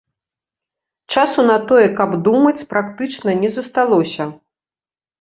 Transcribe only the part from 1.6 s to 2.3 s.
тое, каб